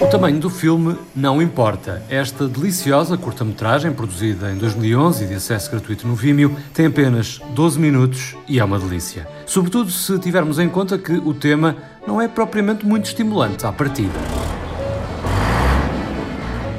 O 0.00 0.06
tamanho 0.10 0.40
do 0.40 0.48
filme 0.48 0.96
não 1.14 1.42
importa. 1.42 2.02
Esta 2.08 2.48
deliciosa 2.48 3.18
curta-metragem, 3.18 3.92
produzida 3.92 4.50
em 4.50 4.56
2011 4.56 5.24
e 5.24 5.26
de 5.26 5.34
acesso 5.34 5.70
gratuito 5.70 6.08
no 6.08 6.14
Vimeo, 6.14 6.56
tem 6.72 6.86
apenas 6.86 7.40
12 7.54 7.78
minutos 7.78 8.34
e 8.48 8.58
é 8.58 8.64
uma 8.64 8.78
delícia. 8.78 9.28
Sobretudo 9.44 9.90
se 9.90 10.18
tivermos 10.18 10.58
em 10.58 10.68
conta 10.68 10.96
que 10.96 11.12
o 11.12 11.34
tema 11.34 11.76
não 12.06 12.22
é 12.22 12.26
propriamente 12.26 12.86
muito 12.86 13.04
estimulante 13.04 13.66
à 13.66 13.72
partida. 13.72 14.18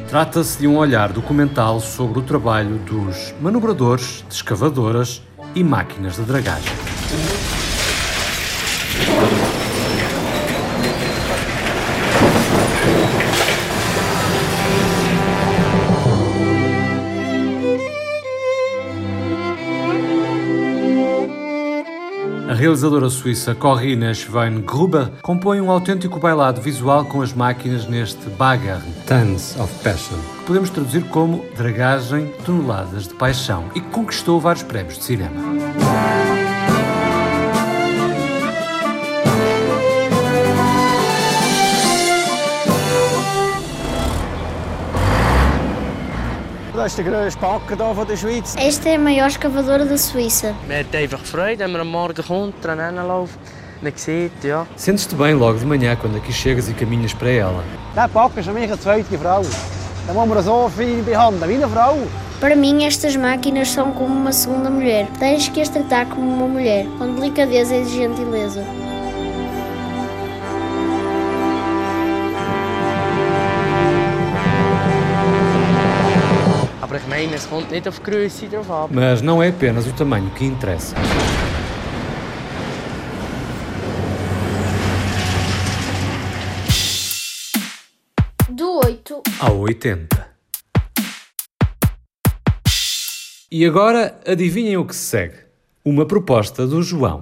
Trata-se 0.09 0.57
de 0.57 0.67
um 0.67 0.77
olhar 0.77 1.13
documental 1.13 1.79
sobre 1.79 2.17
o 2.17 2.21
trabalho 2.23 2.77
dos 2.79 3.35
manobradores, 3.39 4.25
de 4.27 4.33
escavadoras 4.33 5.21
e 5.57 5.63
máquinas 5.63 6.17
de 6.17 6.21
dragagem. 6.21 7.56
Realizadora 22.67 23.09
suíça 23.09 23.55
Corinna 23.55 24.13
Schwein-Gruber 24.13 25.09
compõe 25.21 25.61
um 25.61 25.71
autêntico 25.71 26.19
bailado 26.19 26.59
visual 26.59 27.05
com 27.05 27.21
as 27.21 27.31
máquinas 27.31 27.87
neste 27.87 28.29
Bagger, 28.31 28.81
Tons 29.07 29.57
of 29.57 29.73
Passion, 29.81 30.17
que 30.39 30.43
podemos 30.43 30.69
traduzir 30.69 31.05
como 31.05 31.45
dragagem 31.55 32.33
toneladas 32.45 33.07
de 33.07 33.13
paixão 33.13 33.69
e 33.73 33.79
conquistou 33.79 34.41
vários 34.41 34.63
prémios 34.63 34.97
de 34.97 35.05
cinema. 35.05 36.26
Das 46.77 46.91
ist 46.91 46.99
der 46.99 47.05
grösste 47.05 47.41
Backen 47.41 47.75
hier 47.75 47.95
von 47.95 48.07
der 48.07 48.15
Schweiz. 48.15 48.55
Esta 48.55 48.89
é 48.89 48.95
a 48.97 48.99
maior 48.99 49.25
escavadora 49.25 49.83
da 49.83 49.97
Suíça. 49.97 50.53
Man 50.67 50.77
hat 50.81 50.95
einfach 50.95 51.19
Freude, 51.21 51.63
wenn 51.63 51.71
man 51.71 51.81
am 51.81 51.87
Morgen 51.87 52.23
kommt, 52.23 52.63
dran 52.63 52.77
läuft, 52.95 53.39
man 53.81 53.93
sieht, 53.95 54.43
ja. 54.43 54.67
Sentes-te 54.75 55.15
bem 55.15 55.33
logo 55.33 55.57
de 55.57 55.65
manhã 55.65 55.95
quando 55.95 56.17
aqui 56.17 56.31
chegas 56.31 56.69
e 56.69 56.73
caminhas 56.75 57.15
para 57.15 57.31
ela. 57.31 57.63
Der 57.95 58.07
Backen 58.07 58.41
ist 58.41 58.47
eine 58.47 58.79
zweite 58.79 59.17
Frau. 59.17 59.43
Da 60.05 60.13
muss 60.13 60.27
man 60.27 60.43
so 60.43 60.69
fein 60.69 61.03
behandeln, 61.03 61.49
wie 61.49 61.55
eine 61.55 61.67
Frau. 61.67 61.97
Para 62.39 62.55
mim, 62.55 62.85
estas 62.85 63.15
máquinas 63.15 63.69
são 63.69 63.91
como 63.93 64.13
uma 64.13 64.31
segunda 64.31 64.69
mulher. 64.69 65.07
Tens 65.17 65.49
que 65.49 65.59
as 65.59 65.69
tratar 65.69 66.05
como 66.05 66.29
uma 66.31 66.47
mulher, 66.47 66.85
com 66.99 67.11
delicadeza 67.15 67.75
e 67.75 67.85
gentileza. 67.85 68.63
Auf 77.37 77.67
die 77.67 77.81
Größe 78.03 78.47
drauf 78.47 78.69
an. 78.71 78.89
Mas 78.91 79.21
não 79.21 79.43
é 79.43 79.49
apenas 79.49 79.85
o 79.85 79.93
tamanho 79.93 80.31
que 80.31 80.43
interessa. 80.43 80.95
Do 88.49 88.79
8 88.83 89.21
ao 89.39 89.59
80. 89.59 90.27
E 93.51 93.65
agora 93.65 94.19
adivinhem 94.25 94.77
o 94.77 94.85
que 94.85 94.95
se 94.95 95.05
segue? 95.05 95.35
Uma 95.85 96.07
proposta 96.07 96.65
do 96.65 96.81
João. 96.81 97.21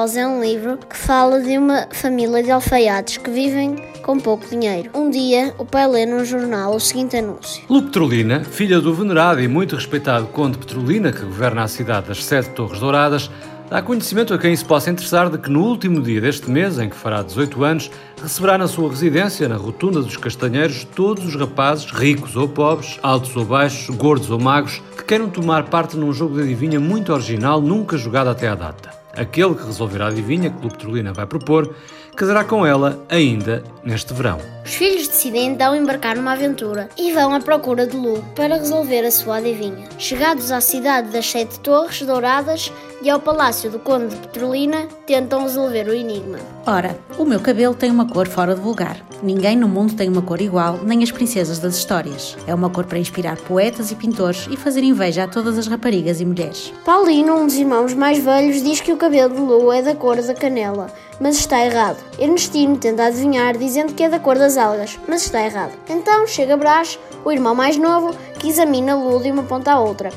É 0.00 0.26
um 0.26 0.40
livro 0.40 0.78
que 0.78 0.96
fala 0.96 1.42
de 1.42 1.58
uma 1.58 1.86
família 1.92 2.42
de 2.42 2.50
alfaiates 2.50 3.18
que 3.18 3.30
vivem 3.30 3.76
com 4.02 4.18
pouco 4.18 4.48
dinheiro. 4.48 4.90
Um 4.94 5.10
dia, 5.10 5.54
o 5.58 5.64
pai 5.66 5.86
lê 5.86 6.06
num 6.06 6.24
jornal 6.24 6.74
o 6.74 6.80
seguinte 6.80 7.18
anúncio. 7.18 7.62
Lu 7.68 7.82
Petrolina, 7.82 8.42
filha 8.42 8.80
do 8.80 8.94
venerado 8.94 9.42
e 9.42 9.46
muito 9.46 9.76
respeitado 9.76 10.28
Conde 10.28 10.56
Petrolina, 10.56 11.12
que 11.12 11.20
governa 11.20 11.64
a 11.64 11.68
cidade 11.68 12.08
das 12.08 12.24
Sete 12.24 12.48
Torres 12.52 12.80
Douradas, 12.80 13.30
dá 13.68 13.82
conhecimento 13.82 14.32
a 14.32 14.38
quem 14.38 14.56
se 14.56 14.64
possa 14.64 14.90
interessar 14.90 15.28
de 15.28 15.36
que 15.36 15.50
no 15.50 15.62
último 15.62 16.00
dia 16.00 16.18
deste 16.18 16.50
mês, 16.50 16.78
em 16.78 16.88
que 16.88 16.96
fará 16.96 17.22
18 17.22 17.62
anos, 17.62 17.90
receberá 18.22 18.56
na 18.56 18.66
sua 18.66 18.88
residência, 18.88 19.50
na 19.50 19.56
Rotunda 19.56 20.00
dos 20.00 20.16
Castanheiros, 20.16 20.82
todos 20.96 21.26
os 21.26 21.34
rapazes, 21.34 21.90
ricos 21.90 22.36
ou 22.36 22.48
pobres, 22.48 22.98
altos 23.02 23.36
ou 23.36 23.44
baixos, 23.44 23.94
gordos 23.94 24.30
ou 24.30 24.40
magros, 24.40 24.82
que 24.96 25.04
queiram 25.04 25.28
tomar 25.28 25.64
parte 25.64 25.94
num 25.94 26.10
jogo 26.10 26.36
de 26.36 26.40
adivinha 26.40 26.80
muito 26.80 27.12
original, 27.12 27.60
nunca 27.60 27.98
jogado 27.98 28.30
até 28.30 28.48
à 28.48 28.54
data. 28.54 28.99
Aquele 29.16 29.54
que 29.54 29.64
resolver 29.64 30.02
a 30.02 30.08
adivinha 30.08 30.50
que 30.50 30.62
Lu 30.62 30.70
Petrolina 30.70 31.12
vai 31.12 31.26
propor, 31.26 31.74
casará 32.16 32.44
com 32.44 32.66
ela 32.66 33.04
ainda 33.08 33.64
neste 33.82 34.12
verão. 34.14 34.38
Os 34.64 34.74
filhos 34.74 35.08
decidem 35.08 35.48
então 35.48 35.74
embarcar 35.74 36.16
numa 36.16 36.32
aventura 36.32 36.88
e 36.96 37.12
vão 37.12 37.34
à 37.34 37.40
procura 37.40 37.86
de 37.86 37.96
Lu 37.96 38.22
para 38.36 38.56
resolver 38.56 39.04
a 39.04 39.10
sua 39.10 39.38
adivinha. 39.38 39.88
Chegados 39.98 40.52
à 40.52 40.60
cidade 40.60 41.10
das 41.10 41.26
Sete 41.26 41.58
Torres 41.60 42.02
Douradas 42.02 42.72
e 43.02 43.08
ao 43.08 43.20
palácio 43.20 43.70
do 43.70 43.78
Conde 43.78 44.14
de 44.14 44.16
Petrolina, 44.16 44.86
tentam 45.06 45.42
resolver 45.42 45.88
o 45.88 45.94
enigma. 45.94 46.38
Ora, 46.66 46.98
o 47.18 47.24
meu 47.24 47.40
cabelo 47.40 47.74
tem 47.74 47.90
uma 47.90 48.06
cor 48.06 48.28
fora 48.28 48.54
de 48.54 48.60
vulgar. 48.60 48.98
Ninguém 49.22 49.56
no 49.56 49.68
mundo 49.68 49.94
tem 49.94 50.08
uma 50.08 50.22
cor 50.22 50.40
igual, 50.40 50.78
nem 50.82 51.02
as 51.02 51.10
princesas 51.10 51.58
das 51.58 51.76
histórias. 51.76 52.36
É 52.46 52.54
uma 52.54 52.68
cor 52.68 52.84
para 52.84 52.98
inspirar 52.98 53.36
poetas 53.36 53.90
e 53.90 53.94
pintores 53.94 54.46
e 54.50 54.56
fazer 54.56 54.82
inveja 54.82 55.24
a 55.24 55.28
todas 55.28 55.58
as 55.58 55.66
raparigas 55.66 56.20
e 56.20 56.24
mulheres. 56.24 56.72
Paulino, 56.84 57.36
um 57.36 57.46
dos 57.46 57.56
irmãos 57.56 57.94
mais 57.94 58.18
velhos, 58.18 58.62
diz 58.62 58.80
que 58.80 58.92
o 58.92 58.96
cabelo 58.96 59.34
de 59.34 59.40
Lu 59.40 59.72
é 59.72 59.82
da 59.82 59.94
cor 59.94 60.20
da 60.20 60.34
canela, 60.34 60.92
mas 61.18 61.36
está 61.36 61.64
errado. 61.64 61.98
Ernestino 62.18 62.76
tenta 62.76 63.04
adivinhar 63.04 63.56
dizendo 63.56 63.94
que 63.94 64.02
é 64.02 64.08
da 64.08 64.18
cor 64.18 64.38
das 64.38 64.56
algas, 64.56 64.98
mas 65.08 65.22
está 65.22 65.42
errado. 65.44 65.72
Então 65.88 66.26
chega 66.26 66.56
Brás, 66.56 66.98
o 67.24 67.32
irmão 67.32 67.54
mais 67.54 67.76
novo, 67.76 68.14
que 68.38 68.48
examina 68.48 68.94
Lu 68.94 69.20
de 69.20 69.30
uma 69.30 69.42
ponta 69.42 69.72
à 69.72 69.80
outra 69.80 70.10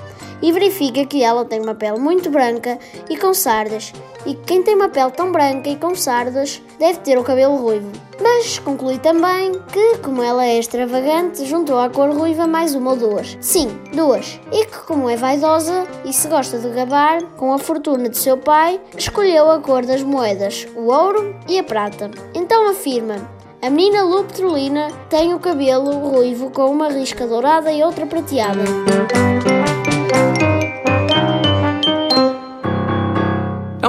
e 0.44 0.52
verifica 0.52 1.06
que 1.06 1.24
ela 1.24 1.46
tem 1.46 1.62
uma 1.62 1.74
pele 1.74 1.98
muito 1.98 2.30
branca 2.30 2.78
e 3.10 3.18
com 3.18 3.34
sardas, 3.34 3.94
e 4.26 4.36
que 4.36 4.44
quem 4.44 4.62
tem 4.62 4.76
uma 4.76 4.90
pele 4.90 5.10
tão 5.12 5.32
branca 5.32 5.70
e 5.70 5.78
com 5.78 5.96
sardas 5.96 6.62
deve 6.78 7.00
ter 7.00 7.18
o 7.18 7.24
cabelo 7.24 7.56
ruivo. 7.56 7.90
Mas 8.22 8.60
conclui 8.60 9.00
também 9.00 9.54
que, 9.72 9.98
como 10.00 10.22
ela 10.22 10.46
é 10.46 10.60
extravagante, 10.60 11.46
juntou 11.46 11.80
à 11.80 11.90
cor 11.90 12.12
ruiva 12.12 12.46
mais 12.46 12.76
uma 12.76 12.92
ou 12.92 12.98
duas. 12.98 13.38
Sim, 13.40 13.70
duas. 13.94 14.40
E 14.52 14.66
que, 14.66 14.80
como 14.86 15.10
é 15.10 15.16
vaidosa 15.16 15.88
e 16.06 16.12
se 16.12 16.28
gosta 16.28 16.60
de 16.60 16.70
gabar 16.70 17.24
com 17.38 17.54
a 17.54 17.58
fortuna 17.58 18.10
de 18.10 18.18
seu 18.18 18.38
pai, 18.38 18.80
escolheu 18.98 19.50
a 19.50 19.60
cor 19.60 19.86
das 19.86 20.04
moedas, 20.04 20.68
o 20.76 20.92
ouro 20.92 21.36
e 21.48 21.58
a 21.58 21.64
prata. 21.64 22.12
Então 22.34 22.70
afirma: 22.70 23.16
a 23.62 23.70
menina 23.70 24.04
Lu 24.04 24.26
Petrolina 24.26 24.90
tem 25.10 25.34
o 25.34 25.40
cabelo 25.40 25.92
ruivo 26.10 26.50
com 26.50 26.66
uma 26.66 26.90
risca 26.90 27.26
dourada 27.26 27.72
e 27.72 27.82
outra 27.82 28.06
prateada. 28.06 28.64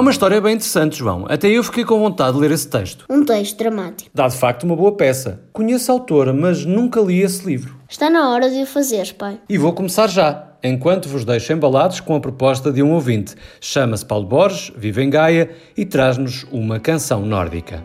Uma 0.05 0.11
história 0.11 0.39
bem 0.39 0.53
interessante, 0.53 0.99
João. 0.99 1.25
Até 1.27 1.49
eu 1.49 1.63
fiquei 1.63 1.83
com 1.83 1.97
vontade 1.97 2.33
de 2.35 2.39
ler 2.39 2.51
esse 2.51 2.67
texto. 2.67 3.05
Um 3.09 3.25
texto 3.25 3.57
dramático. 3.57 4.11
Dá 4.13 4.27
de 4.27 4.37
facto 4.37 4.61
uma 4.61 4.75
boa 4.75 4.91
peça. 4.91 5.41
Conheço 5.51 5.91
a 5.91 5.95
autora, 5.95 6.31
mas 6.31 6.63
nunca 6.63 7.01
li 7.01 7.21
esse 7.21 7.43
livro. 7.43 7.75
Está 7.89 8.07
na 8.07 8.29
hora 8.29 8.47
de 8.47 8.61
o 8.61 8.67
fazeres, 8.67 9.11
pai. 9.11 9.39
E 9.49 9.57
vou 9.57 9.73
começar 9.73 10.05
já, 10.05 10.49
enquanto 10.63 11.09
vos 11.09 11.25
deixo 11.25 11.51
embalados 11.51 12.01
com 12.01 12.15
a 12.15 12.19
proposta 12.19 12.71
de 12.71 12.83
um 12.83 12.91
ouvinte. 12.91 13.33
Chama-se 13.59 14.05
Paulo 14.05 14.27
Borges, 14.27 14.71
vive 14.77 15.01
em 15.01 15.09
Gaia 15.09 15.49
e 15.75 15.83
traz-nos 15.83 16.45
uma 16.51 16.79
canção 16.79 17.25
nórdica. 17.25 17.83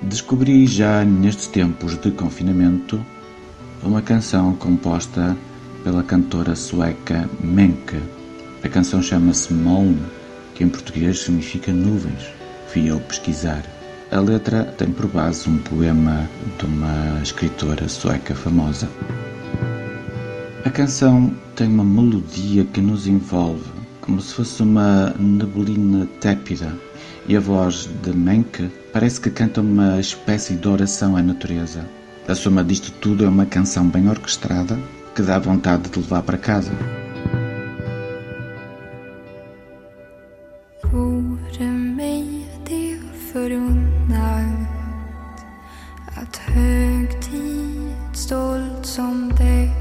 Descobri 0.00 0.64
já 0.64 1.04
nestes 1.04 1.48
tempos 1.48 1.98
de 1.98 2.12
confinamento 2.12 3.04
uma 3.82 4.00
canção 4.00 4.54
composta 4.54 5.36
pela 5.82 6.04
cantora 6.04 6.54
sueca 6.54 7.28
Menke. 7.40 8.00
A 8.62 8.68
canção 8.68 9.02
chama-se 9.02 9.52
Moln, 9.52 9.96
que 10.54 10.64
em 10.64 10.68
português 10.68 11.20
significa 11.20 11.72
nuvens. 11.72 12.26
Fui 12.68 12.90
eu 12.90 13.00
pesquisar. 13.00 13.62
A 14.10 14.20
letra 14.20 14.64
tem 14.64 14.90
por 14.90 15.06
base 15.08 15.48
um 15.48 15.58
poema 15.58 16.28
de 16.58 16.66
uma 16.66 17.20
escritora 17.22 17.88
sueca 17.88 18.34
famosa. 18.34 18.88
A 20.64 20.70
canção 20.70 21.34
tem 21.56 21.68
uma 21.68 21.84
melodia 21.84 22.64
que 22.64 22.80
nos 22.80 23.06
envolve, 23.06 23.68
como 24.00 24.20
se 24.20 24.34
fosse 24.34 24.62
uma 24.62 25.14
neblina 25.18 26.06
tépida, 26.20 26.72
e 27.26 27.36
a 27.36 27.40
voz 27.40 27.88
de 28.02 28.16
Menke 28.16 28.70
parece 28.92 29.20
que 29.20 29.30
canta 29.30 29.60
uma 29.60 29.98
espécie 29.98 30.54
de 30.54 30.68
oração 30.68 31.16
à 31.16 31.22
natureza. 31.22 31.84
A 32.28 32.34
soma 32.34 32.64
disto 32.64 32.92
tudo 33.00 33.24
é 33.24 33.28
uma 33.28 33.46
canção 33.46 33.88
bem 33.88 34.08
orquestrada 34.08 34.78
que 35.14 35.22
dá 35.22 35.38
vontade 35.38 35.90
de 35.90 35.98
levar 35.98 36.22
para 36.22 36.38
casa. 36.38 36.72
Att 46.24 46.36
högtid 46.36 47.92
stolt 48.12 48.86
som 48.86 49.32
dig 49.36 49.73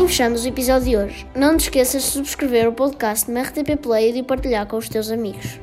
Assim 0.00 0.08
fechamos 0.08 0.44
o 0.46 0.48
episódio 0.48 0.88
de 0.88 0.96
hoje. 0.96 1.26
Não 1.36 1.58
te 1.58 1.64
esqueças 1.64 2.02
de 2.02 2.08
subscrever 2.08 2.66
o 2.66 2.72
podcast 2.72 3.30
no 3.30 3.38
RTP 3.38 3.76
Play 3.82 4.08
e 4.08 4.12
de 4.14 4.22
partilhar 4.22 4.66
com 4.66 4.78
os 4.78 4.88
teus 4.88 5.10
amigos. 5.10 5.60